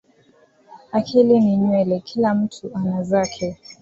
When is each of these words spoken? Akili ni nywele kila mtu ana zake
Akili 0.91 1.39
ni 1.39 1.57
nywele 1.57 1.99
kila 1.99 2.33
mtu 2.35 2.71
ana 2.75 3.03
zake 3.03 3.57